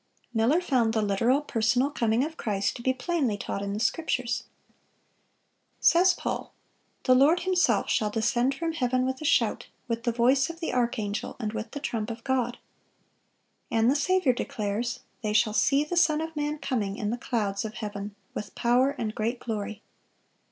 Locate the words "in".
3.61-3.73, 16.97-17.11